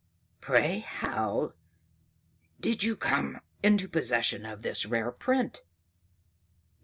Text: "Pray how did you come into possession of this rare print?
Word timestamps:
"Pray 0.39 0.79
how 0.79 1.53
did 2.59 2.81
you 2.83 2.95
come 2.95 3.39
into 3.61 3.87
possession 3.87 4.47
of 4.47 4.63
this 4.63 4.83
rare 4.83 5.11
print? 5.11 5.61